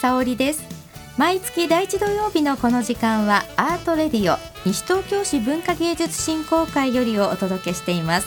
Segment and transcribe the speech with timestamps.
[0.00, 0.64] 沙織です。
[1.18, 8.26] 毎月第一土曜日のこの時間はアートレディオ西東京市文化芸術振興会よりをお届けしています。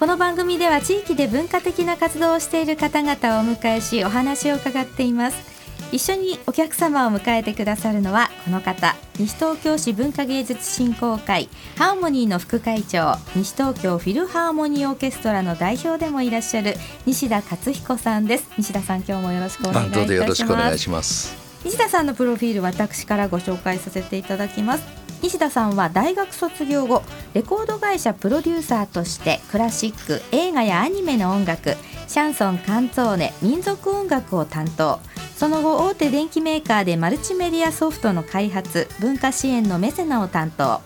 [0.00, 5.53] この番組では地域で文化的な活動をしている方々をお迎えしお話を伺っています。
[5.94, 16.74] 一緒にお客様を迎えてくださるのはこの方西東京市文化芸術振興会ハーモニーの副会長西東京フィルハーモニーオーケストラの代表でもいらっしゃる
[17.06, 18.50] 西田勝彦さんです。
[18.58, 20.12] 西田さん今日もよろしくお願いいたします。
[20.14, 21.36] よろしくお願いします。
[21.64, 24.84] 西田さんのプロフィール私からご紹介させていただきます。
[25.22, 31.76] 西田さんは大学卒業後レコード会社プロデューサーとしてクラシック映画やアニメの音楽
[32.08, 35.00] シャンソンカンツォーネ民族音楽を担当。
[35.36, 40.80] その後大手電機メーカーでマルチメディアソフトの開発文化支援のメセナを担当。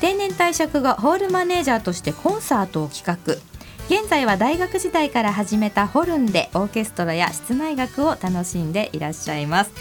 [0.00, 3.34] 定年退職後ホールマネージャーとしてコンサートを企画
[3.94, 9.72] 現在は大学時代から始めたホルンでオーケストラや室内楽を楽しんでいらっしゃいます。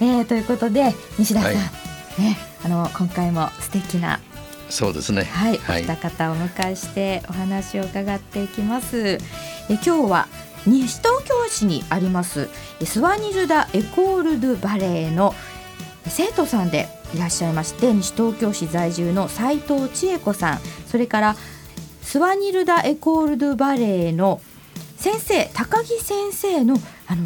[0.00, 1.60] えー、ということで西田さん、は
[2.18, 4.20] い、ね、あの今回も素敵な
[4.70, 5.24] そうですね。
[5.24, 9.18] はい、はい、お二方をお迎えしてお話を伺っていきます。
[9.68, 10.28] え今日は
[10.66, 12.48] 西東京市にあります
[12.84, 15.34] スワニルダ・エコール・ドゥ・バレーの
[16.06, 21.36] 生徒さんでいらっしゃいまして西東京市在住の斉藤千恵子さんそれから
[22.02, 24.40] スワニルダ・エコール・ドゥ・バレーの
[24.96, 27.24] 先生高木先生のあの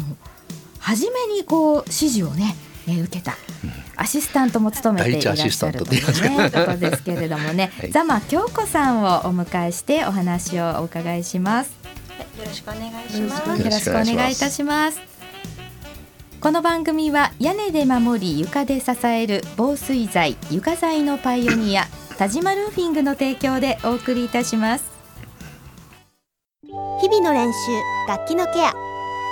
[0.79, 2.55] 初めにこう指示をね、
[2.87, 3.35] え受けた、
[3.97, 11.75] アシスタントも務めていらっしゃるという、ね、ことですけれどもね、はい、ザマ京子さんをお迎えしてお話をお伺いします。
[12.37, 13.49] よろしくお願いします。
[13.49, 15.15] よろしくお願いいたします。
[16.45, 21.87] この番組は屋根で守り床で支える防水材床材のパイオニア
[22.19, 24.85] 田島ルーフィングの提供でお送りいたします
[27.01, 27.57] 日々の練習
[28.07, 28.84] 楽器のケア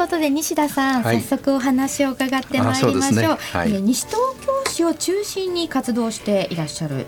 [0.00, 3.26] ことで西田さん、はい、早速お話を伺ってまいりましょう、ね。
[3.52, 7.04] はい、西東京市を中心に活動していらっしゃる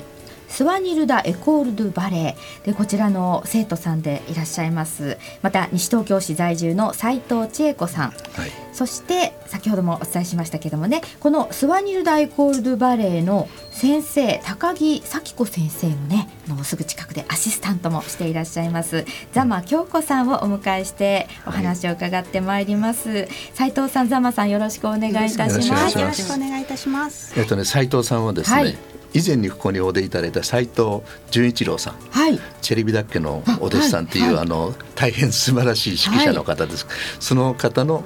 [0.52, 2.66] スワニルダ・エコール・ドゥ・バレー。
[2.66, 5.16] でこちらの生徒さんでいらっしゃいます。
[5.40, 19.06] また西東京市在住の斉藤千恵子さん、はい、そして先ほどもお伝えしましたけどもねこのスワニルダ・エコール・ドゥ・バレーの先生高木咲子先生のねのすぐ近くでアシスタントもしていらっしゃいます。
[19.32, 25.48] ザマ京子さんをお迎えしてお話を伺ってまいります、斉、藤さんザマさんよろしくお願いいたしま
[25.88, 25.98] す。
[25.98, 27.32] よろしくお願いいたします。
[27.40, 31.00] えっとね斉藤さんはですね、はい以前にここにお出いただいた斉藤
[31.30, 38.04] 純一郎さん、はい、チェリビダッケのお弟子さんという、はい、あの大変素晴らしい指揮者の方です、はい、その方の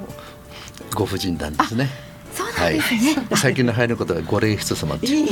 [0.94, 1.90] ご婦人なんですね。
[2.36, 2.80] はい、
[3.34, 5.26] 最近の流行ることはご礼人様っていう。
[5.26, 5.30] え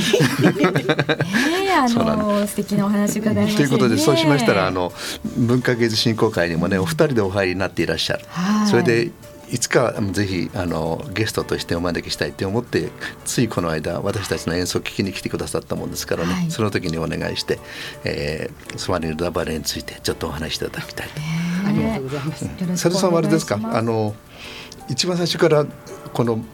[1.71, 4.93] ー、あの素敵なお話伺いまし、ね、ということでそうしましたらあの
[5.37, 8.25] 文化芸術振興会にもねお二人でお入りになっていらっしゃる。
[8.71, 9.11] それで
[9.50, 12.91] いつかぜひあのゲストとしてお招きしたいと思って
[13.25, 17.59] ついこの間私たちの演奏を聴きに来てくださったもんですからね、はい、その時にお願いして、
[18.05, 21.15] えー、スワニルダバレーについてちょっとお話しいただきたいと。
[21.66, 22.49] ありがとうございます。
[22.49, 23.59] 佐藤さんはあれですか？
[23.62, 24.15] あの
[24.88, 25.66] 一番最初から
[26.12, 26.44] この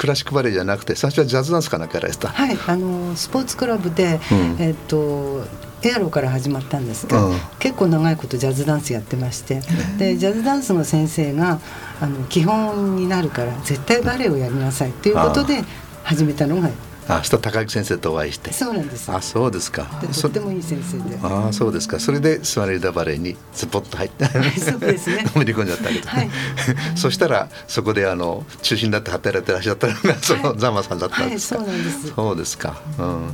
[0.00, 2.28] クラシックバレエじゃなくて最初はジャズダンスかなんかやられた？
[2.28, 5.44] はい、あのスポーツクラブで、うん、えっ、と
[5.82, 9.60] エアロから始まったんですが、うん、結構長いことジャズダンスやってまして、
[9.98, 11.60] でジャズダンスの先生が
[12.00, 15.64] あの基本になるから絶対バレエをやりなさいということで
[16.02, 16.70] 始めたのが
[17.18, 18.52] あ、した高木先生とお会いして。
[18.52, 19.10] そうなんです。
[19.10, 19.84] あ、そうですか。
[20.20, 21.18] とってもいい先生で。
[21.22, 21.98] あ、そうですか。
[21.98, 24.26] それでスワレルダバレーにスポッと入って。
[24.60, 25.24] そうですね。
[25.24, 26.08] のめり込んじゃったけど。
[26.08, 26.30] はい、
[26.96, 31.60] そしたら、そこで、あの、中心だって働いてらっしゃったのが、そのザマさんだったんですか。
[31.60, 32.12] はい、そうなんです。
[32.14, 32.80] そうですか。
[32.98, 33.32] うん。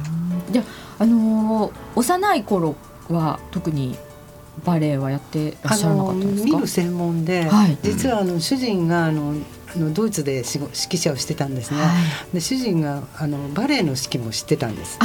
[0.50, 0.62] じゃ、
[0.98, 2.76] あのー、幼い頃
[3.10, 3.96] は、特に。
[4.64, 6.56] バレエはやってらっしゃらなかったんですか？
[6.56, 9.34] 見る専門で、はい、実はあの主人があの
[9.76, 11.88] あのドイツで指揮者をしてたんですね、は
[12.32, 14.98] い、で主人があのバレエの指揮も知ってたんです。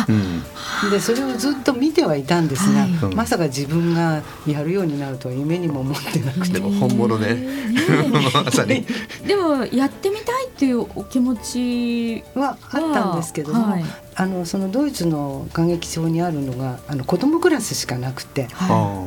[0.90, 6.54] でそれをずっと見てはいたんですが、はい、まさか自分がやるようになるとは夢にも思ってなくて。
[6.54, 7.38] でも本物ね。
[8.34, 8.86] まさに。
[9.28, 13.84] でもやってみたいっていうお気持ちはあったんですけども、はい、
[14.16, 18.48] あのそのドイツの歌劇場にあるのがあの子供クラスしかなくて、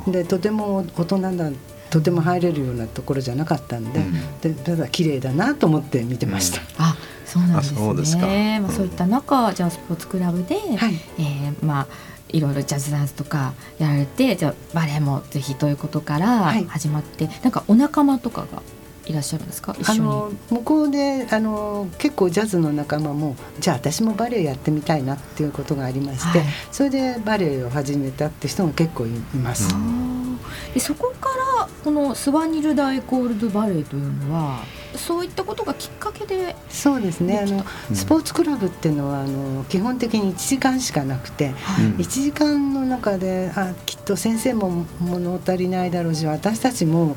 [0.09, 1.51] でとても大人だ
[1.95, 4.05] とても入れるようなところじゃなかったんで,、
[4.43, 6.61] でただ綺麗だなと思って見てました。
[6.77, 8.59] あそうなんですね。
[8.61, 11.87] まあ、そういった中じゃあスポーツクラブで、はい、えー、まあ
[12.31, 18.61] いろいろジャズダンスとかやられてじゃあバレエもぜひということから始まって、はい、なんかお仲間とかが
[19.07, 19.77] いらっしゃるんですか？
[19.87, 29.75] あの向こうであの結構ジャズの仲間もじゃあ私もバレエやってみたいなっていうことがありまして、はい、それでバレエを始めたって人も結構います。
[30.73, 31.29] でそこか
[31.59, 34.63] らこのスワニルダ・エコールド・バレエというのは
[34.99, 37.41] そういったことがきっかけでそうですね。
[37.41, 47.17] あの、スポーツクラブっていうのはあの基本的に1時間しかなくて、はい、1時間の中であきっと先生も物足りないだろうし私たちも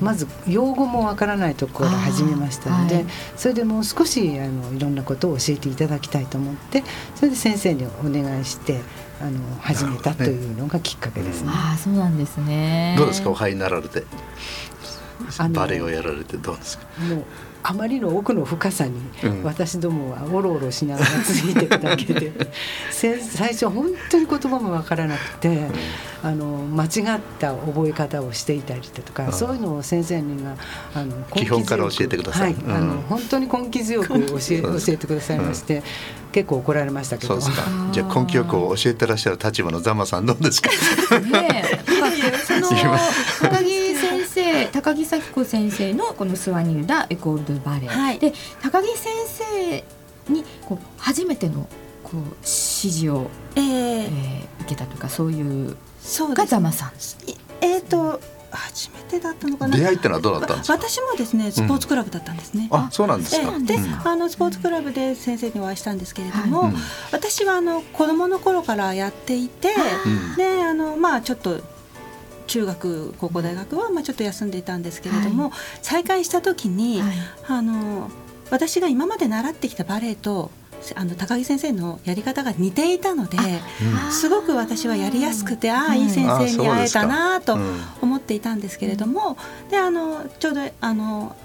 [0.00, 6.84] まず用語もわからないところから始めましたので、はい、それでもう少しあのいろんなことを教えていただきたいと思って
[7.14, 8.80] それで先生にお願いして
[9.20, 11.48] あの始めたというのがきっかけですね。
[11.48, 12.94] ねあそうなんですね。
[12.96, 13.30] どうですか？
[13.30, 14.04] お入りになられて
[15.50, 16.86] バレエをやられてどうですか？
[17.02, 17.24] もう
[17.60, 19.00] あまりの奥の深さに
[19.42, 22.32] 私どもはおろおろしながらついてるだけで、
[22.90, 25.66] 最初本当に言葉も分からなくて、
[26.22, 26.86] あの間違
[27.16, 30.54] った覚え方をしていたりとかそういうのを先生にが
[30.94, 34.14] あの基本から教えてください、はい、あの本当に根気強く教
[34.50, 35.82] え 教えてくださいまして。
[36.30, 37.40] 結構怒られましたけど。
[37.90, 40.68] じゃあ根気よく教えてらっしゃる立場のザマさんどうですか？
[41.20, 43.77] ねその高木先生
[44.80, 48.32] 高木咲子先生のこのスワニルダエコールドバレエ、はい、で
[48.62, 49.84] 高木先生
[50.32, 51.68] にこう初めての
[52.04, 56.92] こう指示を、えー、えー、受けたというかそういうそうがザマさん。
[57.60, 58.20] えっ、ー、と
[58.52, 59.76] 初めてだったのかな。
[59.76, 60.74] 出会いってのはどうだったんですか？
[60.74, 62.68] 私もですね、スポーツクラブだったんですね。
[62.70, 63.58] うん、あ、そうなんですか？
[63.58, 66.72] で、あのスポーツクラブで先生にお会いしたんですけれども、はい、
[67.10, 69.70] 私はあの子供の頃からやっていて、
[70.36, 71.60] で、あのまあちょっと。
[72.48, 75.52] 中学高校大学はまあちょっと休んでいたんですけれども、はい、
[75.82, 77.12] 再開した時に、はい、
[77.46, 78.10] あの
[78.50, 80.50] 私が今まで習ってきたバレエと
[80.94, 87.58] あの高木先生のやり方が似ていたので、うん、すごく私はやりやすくてああいい先生に会えたなと
[88.00, 89.36] 思っていたんですけれども、
[89.70, 91.36] であのちょうどあの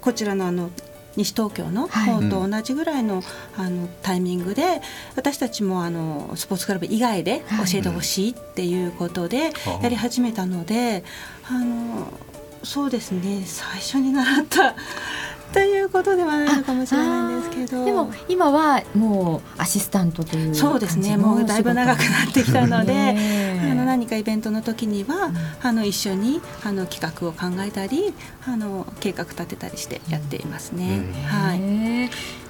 [0.00, 0.70] こちらのあの
[1.16, 3.22] 西東京の方と同じぐらいの,、
[3.56, 4.82] あのタイミングで
[5.16, 9.52] 私たちもあのスポーツクラブ以外で教えてほしいっていうことで
[9.82, 11.04] やり始めたので、
[11.48, 12.12] あの
[12.62, 13.42] そうですね。
[13.44, 14.74] 最初に習った
[15.54, 17.84] ということではないのかもしれないんですけど。
[17.84, 21.16] でも今はもうアシスタントというそうですね。
[21.16, 22.92] もうだいぶ長くなってきたので
[23.62, 28.12] あの何かイベントの時には、うん、あの一緒にあの企画を考えたり
[28.44, 30.98] あの計画立てたりしてやっていますね。
[30.98, 32.43] うん、はい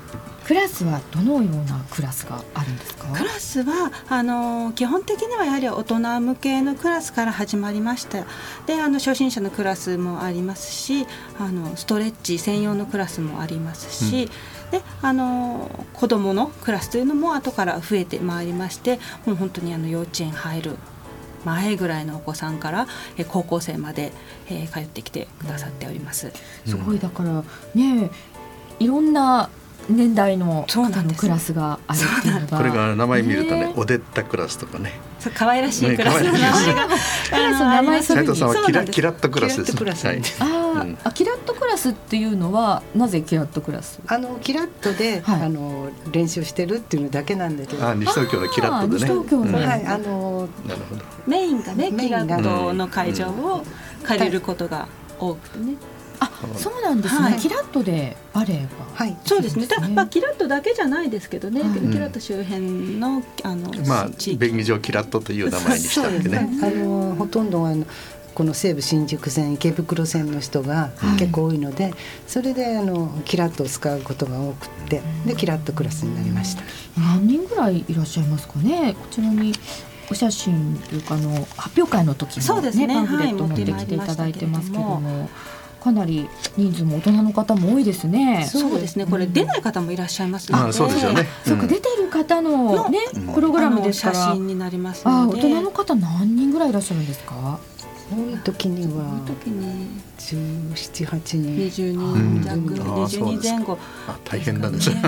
[0.44, 3.08] クラスはどのようなクラスがあるんですか？
[3.12, 8.24] クラスはあの基本的にはやはり大人向けのクラスから始まりました。
[8.66, 11.06] であの初心者のクラスもありますし
[11.38, 20.76] あのストレッチ専用のクラスもありますし、うん、であの子どものクラスというのも後から増えてまいりましてもう本当にあの幼稚園入る
[21.46, 22.86] 前ぐらいのお子さんから
[23.16, 24.12] え高校生まで、
[24.50, 26.32] えー、通ってきてくださっております。
[26.66, 26.98] すごい。
[26.98, 27.42] だから
[27.74, 28.10] ね
[28.78, 29.48] いろんな
[29.88, 32.58] 年代の方のクラスがあるっていうのが。
[32.58, 34.92] これが名前見るとね、オデッタクラスとかね。
[35.34, 36.88] 可愛らしいクラスの名前が、
[37.72, 39.64] 名前斉藤さんはキラキラットクラス。
[39.64, 40.06] です。
[40.06, 44.00] はい、あ、あキラットクラスっていうのはなぜキラットクラス？
[44.06, 47.88] あのキラットで、はい、あの練習してるっていうのだけなんだけど。
[47.88, 49.00] あ西東京のキラットでね。
[49.00, 51.02] 西東京の、はいあのなるほど。
[51.26, 53.64] メインがねキラットの会場を
[54.02, 54.88] 借りることが
[55.18, 55.76] 多くてね。
[56.54, 57.20] あ、そうなんですね。
[57.20, 58.68] はい、キラットでバレエが。
[58.92, 59.66] はい、そうですね。
[59.66, 61.60] たまあキラットだけじゃないですけどね。
[61.60, 64.08] うん、キラット周辺のあのまあ
[64.38, 66.48] 便宜上キラットという名前にしたんでね。
[66.62, 67.84] あのほとんどあの。
[68.34, 71.94] この西武新宿線池袋線の人が結構多いので、はい、
[72.26, 76.64] それであのキラットを使うことが多くてでキラットクラスになりました
[76.98, 78.96] 何人ぐらいいらっしゃいますかね？
[79.00, 79.52] こちらに
[80.10, 85.30] お写真というかあの発表会の時の、ね、ねパンフレット持ってきていただいてますけども。
[85.84, 86.26] かなり
[86.56, 88.48] 人数も大人の方も多いですね。
[88.50, 89.04] そうですね。
[89.04, 91.26] これ出ない方もいらっしゃいますので、そうですよね。
[91.46, 92.98] そうか出てる方のね
[93.34, 97.58] プログラムですから写真になりますあ、大人の方何人ぐらいいらっしゃるんですか？
[98.10, 99.88] 多い時には多い時に
[100.18, 100.36] 十
[100.74, 102.56] 七八人、二十人弱、
[103.02, 103.78] 二十人前後。
[104.08, 105.00] あ大変なん ですね。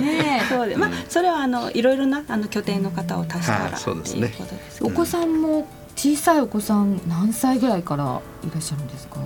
[0.00, 4.32] ねそうで、まあそれはあのいろいろなあの拠点の方を足したらそうですね。
[4.80, 9.18] お子さんも小さいお子さん何歳ぐらいからいらっしゃるんですか？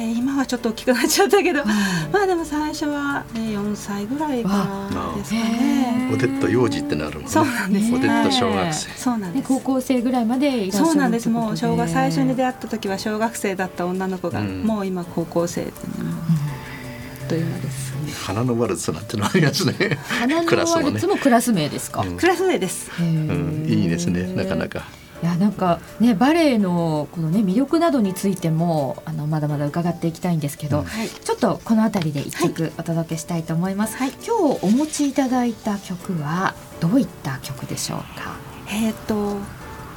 [0.00, 1.62] えー、今はちょっと大きくなっちゃったけど、
[2.10, 6.10] まあでも最初は、ね、4歳ぐらいからですかね。
[6.10, 7.28] おでっと幼児ってなるもんね。
[7.28, 8.90] そうなんです、おでっと小学生。
[8.96, 9.48] そうなんです。
[9.48, 11.28] 高校生ぐらいまでそうなんです。
[11.28, 15.74] もう小学最初に出会った時は小学生だった女の子が、うん、もう今高校生で、ね、
[17.28, 17.90] というのです。
[18.24, 19.98] 花のワルツなんてのありますね。
[20.08, 22.04] 花のワルツもクラス名ですか？
[22.16, 22.90] クラス名です。
[22.98, 24.32] うん、いいですね。
[24.34, 24.84] なかなか。
[25.22, 38.36] いやなんかねバレエのこのね魅力などについてもあのまだまだ伺っていきたいんですけど、はい、ちょっとこの辺りで一曲お届けしたいと思います、はい、今日お持ちいただいた曲はどういった曲でしょうか？
[38.72, 39.36] えっ、と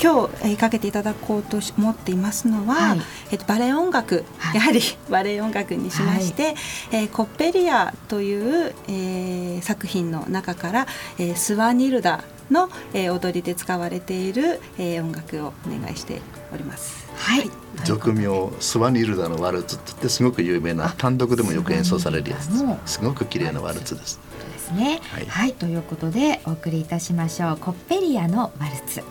[0.02, 3.00] 今日、えー、かけていただこうと思っていますのは、はい、
[3.32, 6.56] えー、とバレエ音楽、はい、やはり バレエ音楽にしまして、はい、
[6.92, 10.88] えー、コッペリアという、えー、作品の中から、
[11.18, 16.22] えー、スワニルダの、えー、踊りで使われている、えー、音楽をお願いして
[16.54, 17.08] おります。
[17.16, 17.50] はい。
[17.86, 22.94] 俗名スワニルダのワルツってすごく有名な単独でもよく演奏されるやつです。
[22.98, 24.20] すごく綺麗なワルツです。
[24.52, 25.02] ですね。
[25.04, 27.58] はい、はい、ということでお送りいたしましょう。
[27.58, 29.02] コッペリアのワルツ。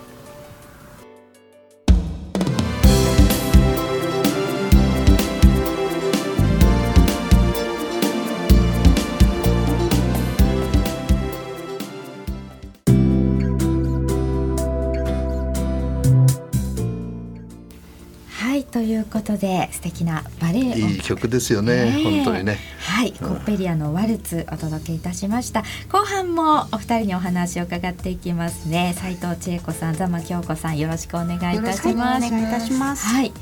[18.73, 22.59] ということで素敵なバレエいい曲ですよね、ね、本当にね。
[22.79, 25.63] はい、うん、コッペリアのワルツお届けいたしました。
[25.91, 28.95] 後半もお二人にお話を伺っていきますね。
[28.97, 32.27] 斉藤千恵子さん座間京子さんよろしくお願いいたします。
[32.27, 33.05] お願いいたします。
[33.05, 33.27] はい。
[33.27, 33.33] い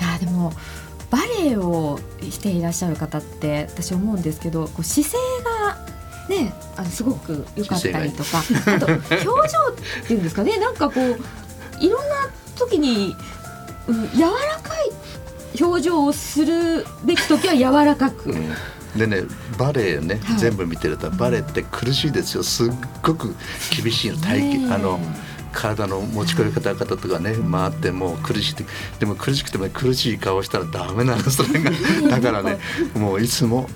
[0.00, 0.52] やでも
[1.08, 5.18] バレエをしていらっしゃる方って私思うんですけどこう姿勢
[6.28, 10.58] がねあのすごく良かったりとかあと表情っていうんですかね。
[10.58, 11.04] なんかこう
[11.78, 13.14] いろんな時に
[13.88, 14.30] うん、柔ら
[14.62, 14.69] かい
[15.58, 18.30] 表情をするべき時は柔らかく。
[18.30, 18.54] うん。
[18.96, 19.22] でね
[19.56, 22.42] バレエね、はい、全部見てるとバレエって苦しいですよ。
[22.42, 23.34] すっごく
[23.82, 24.74] 厳しいの体型。
[24.74, 25.00] あの
[25.52, 28.54] 体の持ち込み方とかね回ってもう苦しい
[29.00, 31.72] でも苦しくても、ね、苦しい顔したらダメなのそれが
[32.08, 32.58] だからね
[32.94, 33.68] もういつも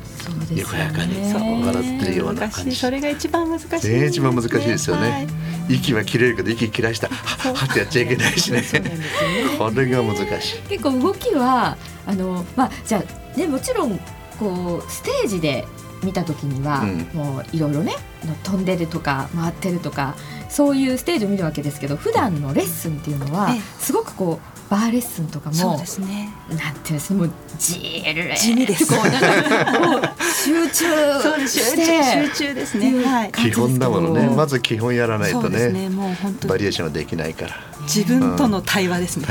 [0.50, 2.76] にこやかに笑ってるような感じ。
[2.76, 5.26] それが一番難しい、ね、一番難しいですよね、はい、
[5.68, 7.08] 息は切れるけど息切らした。
[7.08, 8.62] ははってやっちゃいけないしね。
[9.58, 10.62] これが難しい。
[10.68, 13.02] 結構動きはあのまあじゃ
[13.34, 13.98] あねもちろん
[14.38, 15.66] こうステージで
[16.02, 17.94] 見た時には、うん、もういろいろね
[18.42, 20.16] 飛んでるとか回ってるとか
[20.48, 26.32] そういうステージを見るわけですけど普段のレッスンっていうのはすごくこうバーレッスンとかもそうですね。
[26.48, 28.86] なんていうんですもうじー地味です。
[28.86, 34.28] こうなんか集中して集中ですね、はい、基本だものね。
[34.28, 35.68] まず基本やらないとね。
[35.70, 35.88] ね。
[35.88, 37.50] もう本当バリエーションはできないから。
[37.82, 39.26] 自分との対話ですね、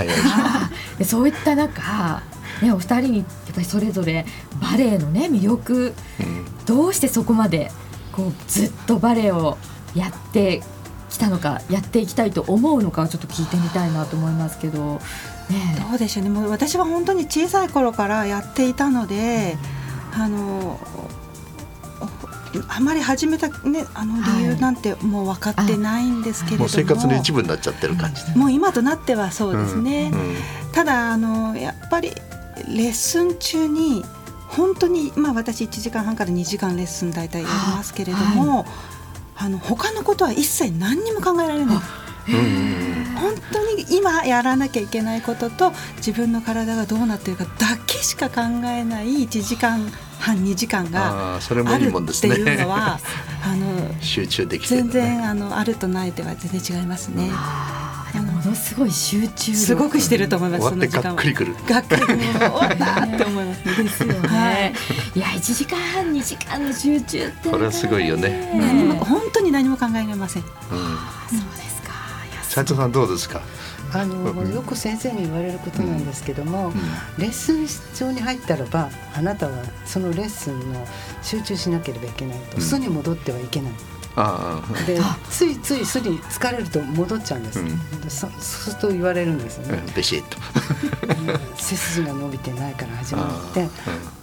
[0.99, 2.21] うん、そういった中
[2.61, 4.25] ね、お二人にやっぱりそれぞれ
[4.61, 7.71] バレエのね魅力、うん、どうしてそこまで
[8.11, 9.57] こうずっとバレエを
[9.95, 10.61] やって
[11.13, 14.99] きたのかやっていきたいと思うのかちょっと聞いてみたいなと思いますけど、
[15.49, 16.29] ね、どうでしょうね。
[16.29, 19.57] もう私は本当に小さい頃からやっていたので、
[20.15, 20.79] うん、あの
[22.67, 28.37] あまり始めた、ね、あの理由なんてもう分かってないんですけれども、はい、生活の一部になっちゃってる感じ。
[28.37, 30.19] もう今となってはそうですね、うん。
[30.19, 30.35] うん、
[30.71, 32.11] ただあのやっぱり
[32.67, 34.03] レッスン中に
[34.47, 38.65] 本当に、まあ、私1時間半から2時間レッスン大体やりますけれども、はい、
[39.35, 41.77] あの他のことは一切何にも考えられない。
[42.27, 52.97] 本当に今やらなきゃいけないことと自分の体がどうなっているかだけしか考えない1時間半2時間があるっていうのは
[53.43, 57.29] あの 集中でき全然あのあるとないでは全然違いますね。
[58.21, 60.69] ものすごい集中すごくしてると思います。
[60.69, 61.55] その時間がっくりくる。
[61.67, 62.19] がっくりくる。
[62.19, 63.83] 終わったって思いますね。
[63.83, 64.27] ですよね。
[64.27, 64.73] はい、
[65.15, 68.51] いや一時間半二時間の集中ってこれはすごいよね。
[68.55, 70.43] 何も本当に何も考えられません。
[70.43, 71.93] うん、そうですか。
[72.43, 73.41] 斉藤さんどうですか？
[73.95, 76.73] あのよく先生に言われることなんですけども、うん、
[77.19, 80.87] レッスン室に入ったらばあなたはそのレッスンの
[81.21, 83.71] 集中しなければいけないと、素に戻ってはいけない。
[84.85, 90.37] でついついすに疲れると戻っちゃうんです、うん、そそうすると言われるんですよね、ビシッと。
[91.57, 93.69] 背筋が伸びてないから始まって、うん、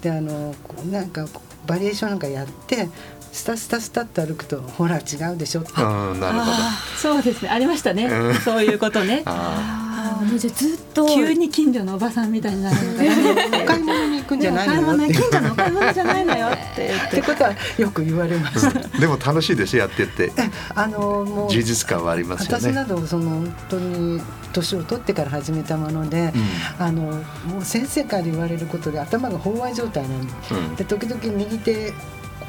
[0.01, 0.55] であの
[0.91, 1.27] なんか
[1.67, 2.89] バリエーションなんかやって
[3.33, 5.73] スタスタスタっと歩くとほら違うでしょって。
[5.73, 6.53] なるほど。
[6.97, 7.49] そうですね。
[7.49, 8.11] ありましたね、
[8.45, 9.23] そういうことね。
[9.27, 9.91] あ
[10.25, 17.23] もうじゃずっと急に近所のおばさんみたいになるのお買い物に行くんじゃないのよ近所のお買い物じゃないのよって言って。
[17.31, 18.89] ことはよく言われました。
[18.99, 20.33] でも楽しいですやってて。
[20.75, 22.69] あのもう充実感はありますよね。
[22.71, 24.21] 私などその本当に
[24.53, 26.33] 年を取ってから始めたもので、
[26.79, 31.93] うん、あのもう先生から言われることで頭が飽和状態なんでうん、で時々右手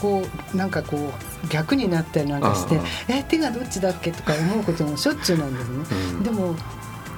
[0.01, 5.85] こうなんかこう逆になったりなんかしてえ手がどっちだっけとか思うこともしょっちゅうなんですね。
[6.13, 6.55] うん、でも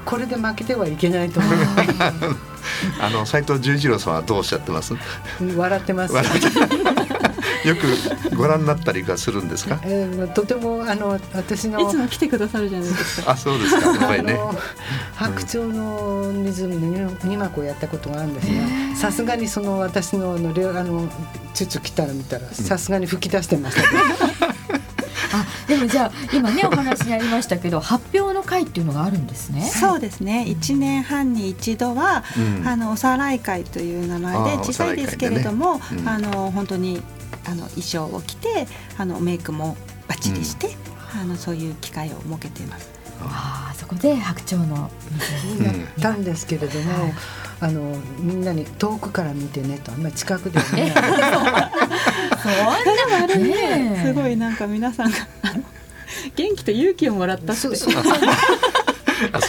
[0.05, 1.53] これで負けてはいけないと思う。
[2.99, 4.93] あの斉藤十一郎さんはどうおっしゃってます？
[5.55, 6.13] 笑ってます。
[7.65, 9.79] よくご覧になったりがするんですか？
[9.83, 13.31] えー、とてもあの私のいつも来てくださるじゃないですか。
[13.31, 13.87] あ、そうですか。
[13.87, 14.37] やっぱりね。
[15.15, 21.09] 白鳥の湖の二幕をやったことがあるんですが、さすがにその私のあのあの
[21.53, 23.83] チュチュ来たら見たらさすがに吹き出してました。
[25.35, 29.61] あでもじゃあ今ねお話にありましたけど発表の会っていうのがあるんですね。
[29.63, 30.45] そうですね。
[30.47, 37.01] 一年半に一度は、うん、あのおさらい会という名前で小さいですけれども、あねうん、あの本当に
[37.45, 39.75] あの衣装を着てあのメイクも
[40.07, 40.75] バッチリして、
[41.15, 42.91] うん、あのそういう機会を設けています。
[43.21, 44.89] ああそこで白鳥の
[45.49, 47.13] 水やったんですけれども、
[47.61, 50.63] あのみんなに遠くから見てねとあんまり近くでね。
[50.63, 50.83] そんな
[53.23, 55.17] あれね、すごいなんか皆さんが
[56.35, 57.51] 元気と勇気をもらったって。
[57.51, 57.69] あそ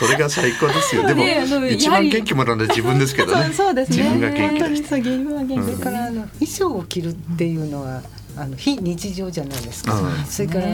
[0.07, 1.07] れが最高ですよ。
[1.07, 3.53] でも、ね、一番元気もらうのは自分ですけどね。
[3.53, 3.97] そうですね。
[3.99, 4.85] 自分が元気。
[4.85, 8.03] それからあの衣装を着るっていうのは
[8.37, 10.69] あの非日常じゃないですか、うん、それから化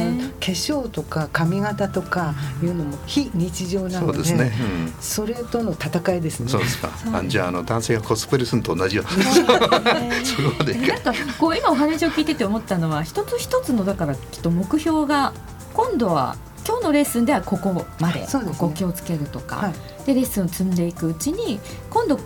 [0.47, 4.51] 粧とか髪型とかいうのも非日常なのでそ、ね
[4.87, 6.49] うん、それとの戦いですね。
[6.49, 6.89] そうですか。
[7.13, 9.05] あじゃああの男性がコスプレすると同じよ。
[9.05, 15.35] そ こまでなんかこう今お話を聞いてて思ったのは一つ一つのだからきっと目標が
[15.75, 16.37] 今度は
[16.71, 21.59] 今日のレッスンではここまで、ね、ここ気をつけるとか、はい、でレッスンを積んでいくうちに
[21.91, 22.17] 今度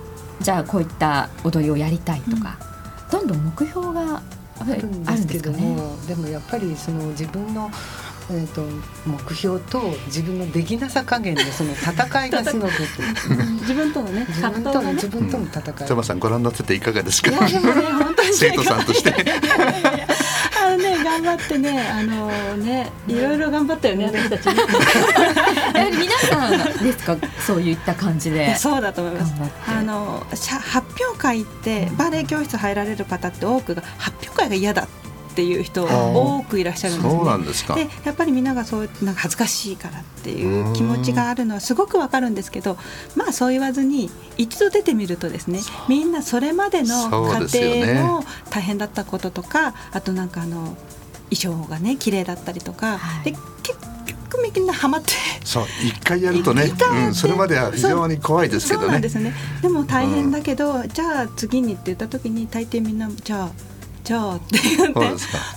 [0.43, 2.59] じゃあこういった踊りをやりたいとか、
[3.11, 4.23] うん、どんどん目標が
[4.61, 7.71] あるんですけども、ね、でもやっぱりその自分の
[8.31, 8.63] えーと、
[9.07, 12.73] 目標と自分のできなさ加減のその戦いがすごく
[13.61, 15.91] 自分とのね自分との、ね、自分との戦い。
[15.91, 17.33] うん、さんご覧になってていかがですか？
[18.33, 19.13] 生徒さんとして。
[21.03, 24.55] 頑張ってねあのねいろいろ頑張ったよね私たち、ね。
[25.75, 27.17] やはり皆さんですか？
[27.45, 28.55] そういった感じで。
[28.57, 29.33] そうだと思います。
[29.67, 35.04] あの発表会ってバレエ教室入られる方って多くが発表会が嫌だって
[35.43, 37.19] いう人多くいらっしゃるんですね。
[37.19, 37.75] そうなんですか。
[37.75, 42.77] でやっぱりみんながそうなんか恥ずかしいからっていう気持ちがあるのはすごくわかるんですけど
[43.17, 47.59] まあそう言わずに一度出てみるとですねみんなそれまでの過程
[47.95, 50.77] の大変だったこととか、ね、あとなんかあの
[51.31, 53.79] 衣装がね綺麗だったりとか、はい、で結
[54.31, 55.13] 局みんなハマって
[55.45, 56.73] そう一回やるとね、
[57.07, 59.01] うん、それまでは非常に怖いですけどね。
[59.01, 59.35] でね。
[59.63, 63.51] でも大変だけど、うん、じゃあ次にって言った時に大抵みんなじゃあ
[64.05, 65.01] じゃあって言って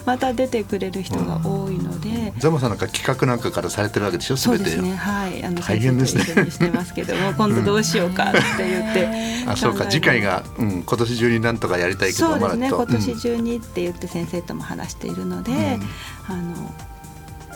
[0.05, 4.95] また出てくれる人が多いので、ザマさんなんか企画なんかからされてるわけでしょそうですね。
[4.95, 5.43] はい。
[5.43, 6.23] あの大変ですね。
[6.23, 9.85] してますけど も今度どうしようかって言って、うん、あそうか。
[9.87, 12.69] 次回が、うん、今年中になんとかやりたいけどそうですね。
[12.69, 16.73] 今年中にって言って先生とも話しているので、うん、あの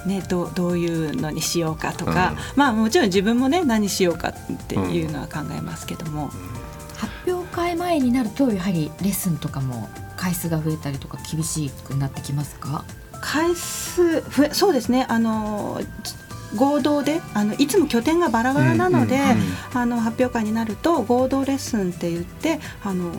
[0.06, 4.34] ね、どどういうのにしようかとか、うん、まあもちろん自分もね何しようかっ
[4.68, 6.32] ていうのは考えますけども、
[6.98, 9.90] 発表会前になるとやはりレッスンとかも
[10.22, 12.86] 回数が増えたりとか厳しくなってきますか？
[13.22, 15.08] 回数増えそうですね。
[15.10, 15.82] あの
[16.56, 19.20] 合同であのいつも拠点がバラバラなので、
[19.74, 23.12] あの発表会になると合同レッスンって言ってあの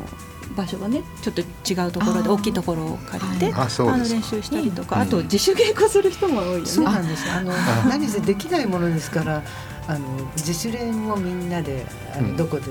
[0.56, 6.66] 場所がねちょっと違うところで大きいところを借りてあの練習したりとか、あと自主稽古する人も多いよね。
[6.66, 7.52] そうなんですあの
[7.88, 9.42] 何せできないものですから
[9.88, 12.64] あの自主練をみんなであの、どこで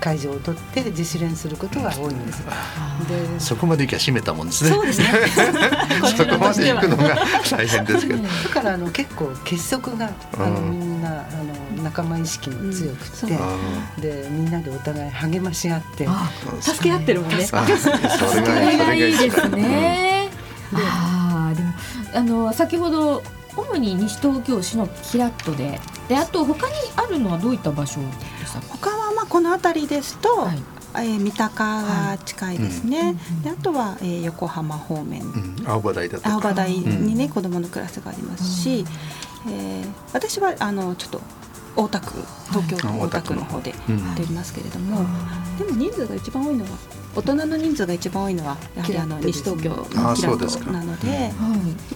[0.00, 2.42] 会場を取って自主練することが多いんです。
[2.42, 4.70] でそこまで行きゃ閉めたもんですね。
[4.70, 5.08] そうですね。
[6.16, 7.16] そこまで行くのが
[7.50, 8.22] 大変ですけど。
[8.22, 11.12] だからあの結構結束があのみんなあ
[11.76, 13.38] の仲間意識も強くて、
[14.00, 16.08] でみんなでお互い励まし合って
[16.60, 17.46] 助け合ってるもんね。
[17.46, 20.30] それがいいですね。
[20.74, 21.72] ああでも
[22.14, 23.22] あの先ほど
[23.56, 28.00] 主に西東京市のキラットでであと他にあるのはどういった場所
[28.40, 29.03] でしたか他はまあ
[29.34, 30.62] この辺りですと、はい。
[30.94, 33.10] えー、三鷹が近いですね、はい。
[33.10, 38.84] うん、であとは、えー、横浜方面、うん、青葉台だと青葉台にね、うん、子どものクラスがありますし、
[39.44, 41.20] うん、えー、私はあのちょっと
[41.74, 42.12] 大田区
[42.50, 45.04] 東京都大田区の方でやっておりますけれども、
[45.58, 46.70] でも人数が一番多いのは
[47.16, 51.32] 大人の人数が一番多いのはやはりあの西東京のキラットなので、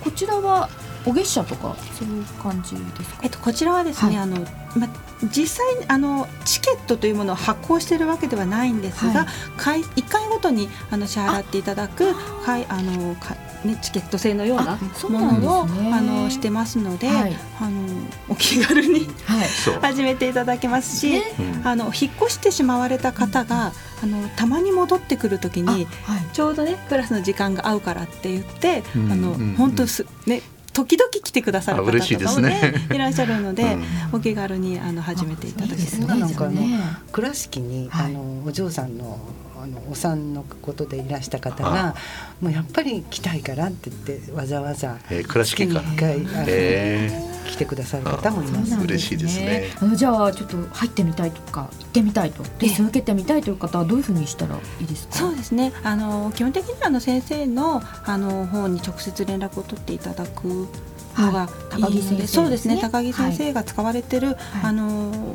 [0.02, 0.68] こちらは
[1.08, 3.20] お月謝とかそういう感じですか。
[3.22, 4.38] えっとこちらはですね、はい、あの
[4.76, 4.88] ま
[5.32, 17.80] 実際あのチケットというものを発行しているわけではないんですが、はい、1回ごとにあの支払っていただくかいあのかね、チケット制のようなものを、ね、あのしてますので、はい、あの
[18.28, 19.48] お気軽に、はい、
[19.80, 21.22] 始めていただけますし、ね、
[21.64, 25.88] あの引っ越してしまわれた方が、あのたまに戻ってくる時に、
[26.32, 30.40] ちょうどねクラスの時間が合うからって言って、あの本当すね
[30.78, 33.76] 時々来てくださる方とかもねいらっしゃるので、
[34.12, 36.78] お気軽にあの始めていただけるなんかね
[37.10, 41.94] 倉敷に、あのお嬢さんのあのお産のことでいらした方が
[42.40, 48.76] もうやっぱり来たいからって言ってわざわざ月に1回あの来てくださる方もいます。
[48.78, 49.70] 嬉しいですね。
[49.96, 55.14] じゃあちょっと入ってみたいとか行ってみたいとレッスン受けてみたいという方はどういうふうにしたらいいですか？
[55.14, 55.72] そうですね。
[55.82, 60.68] あの基本的にあの先生のあの方に直接連絡を取っていただく
[61.16, 62.78] のが高木先生、そうですね。
[62.80, 65.34] 高木先生が使われてる、あの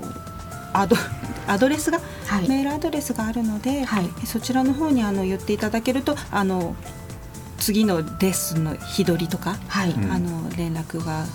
[0.71, 0.95] アド
[1.47, 6.75] アドレスが、はい、メールアドレスがあるので、はい、そちらの方にあの言っていただけるとあの
[7.57, 11.25] 次のレッスンの日取りとか、はい、あの連絡が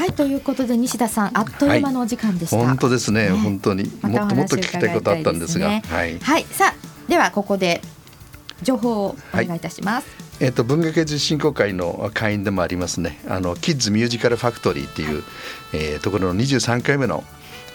[0.00, 3.84] はいということで西田さんあっという間のお時間でした、はい、本当ですね、ね、本当に。
[4.00, 7.82] もっともっと聞きたいことあったんですが、ね、はい、はい、さあではここで
[8.62, 13.20] 情報をお願いいたします、はい、えっ、ー、と文学芸術振興会の会員でもありますね。
[13.28, 15.22] あのキッズミュージカルファクトリーっていう、
[15.74, 17.22] えー、ところの23回目の、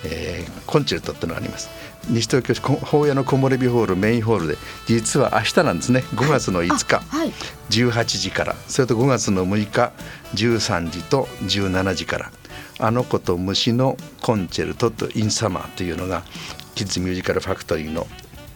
[0.04, 1.70] えー、コンチェルトっていうのがあります
[2.10, 6.04] 西東京市法屋の木漏れ日ホールメインホールで実は明日なんですね。
[6.14, 7.32] 5月の5日、はい、
[7.70, 8.56] 18時から。
[8.68, 9.92] それと5月の6日
[10.36, 12.32] 13時と17時から
[12.80, 16.24] 「あの子と虫のコンチェルトと in Summer」というのが
[16.76, 18.08] キッズミュージカルファクトリーの、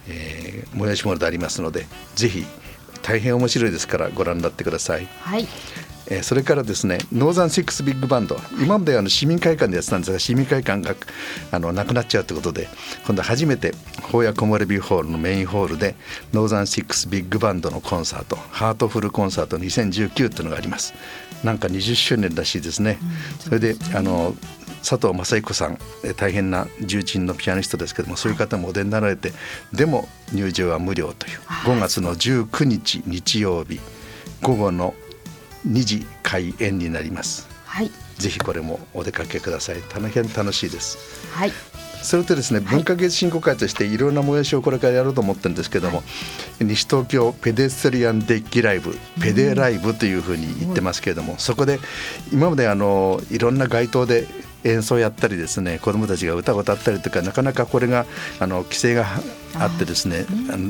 [0.07, 2.45] えー、催し物でありますのでぜひ
[3.01, 5.07] 大変面白いですからご覧になってください。
[5.21, 5.47] はい
[6.09, 8.37] えー、それからですねノーザンシックスビッグバンド。
[8.59, 10.95] 今まであの市民会館でやってたんですが市民会館が
[11.51, 12.67] あのなくなっちゃうということで
[13.05, 13.73] 今度初めて
[14.11, 15.95] 保谷こもれびホールのメインホールで
[16.33, 20.93] ノーザンシックスビッグバンドのコンサートハートフルコンサート2019っていうのがあります。
[21.43, 22.97] なんか20周年らしいですね、
[23.39, 24.35] それであの
[24.79, 25.77] 佐藤正彦さん
[26.17, 29.31] 大変な重鎮のピアニストですけどもそういう方もお出になられて
[29.73, 31.39] でも入場は無料という。
[31.65, 33.79] 5月の19日日曜日
[34.41, 34.93] 午後の
[35.67, 37.47] 2時開演になります。
[37.65, 37.91] はい。
[38.17, 39.77] ぜひこれもお出かけください。
[39.89, 40.97] 大変楽しいです。
[41.31, 41.51] はい。
[42.01, 46.03] それとですね、文化芸術振興会としていろんな催しをこれからやろうと思ってるんですけども、は
[46.61, 51.79] い、西東京ペデストリアンデッキライブペデライブというふうに言ってますけれども、そこで
[52.31, 54.27] 今まであのいろんな街頭で
[54.63, 58.05] 演奏やったりですね子どもたちが歌を歌ったりとかなかなかこれが
[58.39, 59.05] あの規制が
[59.57, 60.25] あってですね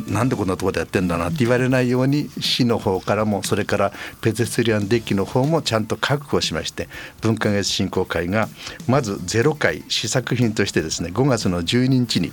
[0.07, 6.87] なんでこんなところでやってんだなって言われないように市の方からもそれからペデストリアンデッキの方もちゃんと確保しまして
[7.21, 8.47] 文化芸術振興会が
[8.87, 12.29] まず0回試作品としてですね5月の12日に、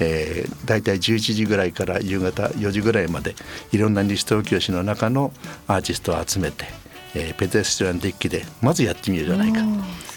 [0.00, 3.34] えー、大体11時ぐらいから夕方4時ぐらいまで
[3.72, 5.32] いろんな西東京市の中の
[5.66, 6.66] アーティストを集めて、
[7.14, 9.60] えー、ペデストリアンデッキでまずやってみようじゃないか。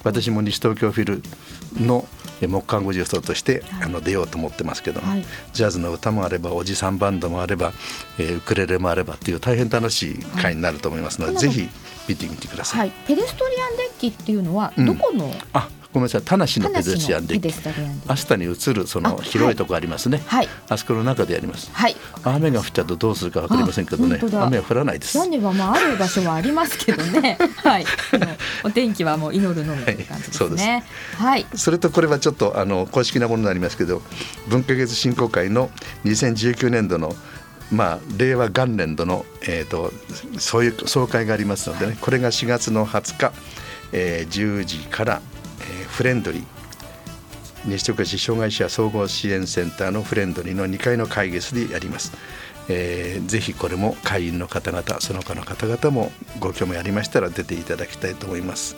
[0.03, 1.21] 私も西東京フィル
[1.83, 2.07] の
[2.41, 7.73] 木管五重奏としてあの出ようと思ってますけども、はい、ジャズの歌もあればおじさんバンドもあれば、
[8.19, 11.67] えー、ウクレレもあればっていう大変楽しい会になると思いますので、はい、ぜひ
[12.07, 17.39] 見てみてください、はい、ペデストリアンデッキっていうのはどこの、うん、あごめんなさい田無のペデストリアンで
[18.07, 24.19] アスタに移るその広いとこありますね、はい、あそこの中でやります、はい、雨が降っちゃうとどうするかわかりませんけどね。
[24.21, 25.17] 雨は降らないです。
[25.17, 27.37] 屋根はまあある場所はありますけどね。
[27.63, 27.85] はい。
[28.63, 30.83] お天気はもう祈るのみという感じですね、
[31.17, 34.01] はい、それとこれはちょっとあの公式なものになりますけど
[34.47, 35.69] 文化芸術振興会の
[36.05, 37.15] 2019年度の
[37.69, 39.91] まあ、令和元年度の、えーと、
[40.37, 41.97] そういう総会がありますのでね。
[41.99, 43.33] これが4月の20日、
[43.91, 45.36] えー、10時から、えー、
[45.97, 46.45] フレンドリー
[47.65, 52.11] 西東市障害者総合支援センターのフレンドリーの2階の会議室でやります。
[52.69, 58.75] えー、ぜひこれも会員の方々その他の方々もご興味ありましたら出ていただきたいと思います。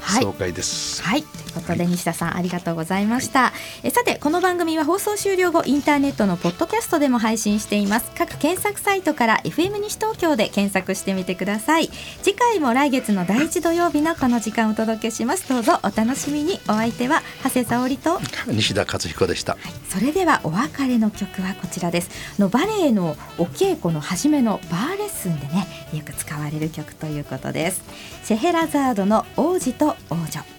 [0.00, 1.02] はい、総会です。
[1.02, 3.44] はい、ということで西田さん、はい、ありがとうございました。
[3.44, 3.52] はい、
[3.88, 8.10] えさてこの番組は放送終了後インターネットのポッドキャストでも配信しています。
[8.16, 11.88] 各検索サイトから FM 西東京で検索してみてください。
[12.22, 15.48] 次回も来月の第一土曜日のこの時間をお届けします。
[15.48, 16.60] どうぞお楽しみに。
[16.68, 19.56] お相手は長谷沙織と西田勝彦でした。
[19.88, 22.10] それではお別れの曲はこちらです。
[22.38, 27.82] のバレエのお稽古の初めのバーレッスンでねよく使われる曲ということです。
[28.24, 29.72] シェヘラザードの王子
[30.10, 30.58] 王女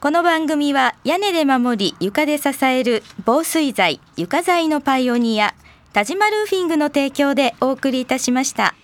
[0.00, 5.54] この番組は屋根で守り床で支える防水材床材のパイオニア
[5.92, 8.74] 田島ルーフィングの提供でお送りいたしました。